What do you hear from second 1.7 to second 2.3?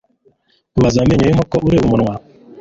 umunwa